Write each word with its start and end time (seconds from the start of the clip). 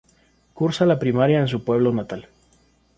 Cursa 0.59 0.87
la 0.87 0.97
primaria 0.97 1.39
en 1.41 1.47
su 1.47 1.63
pueblo 1.63 1.93
natal. 1.93 2.27